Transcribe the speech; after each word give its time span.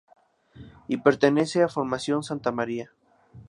Y 0.87 0.97
pertenece 0.97 1.61
a 1.61 1.69
Formación 1.69 2.23
Santa 2.23 2.51
Maria. 2.51 2.91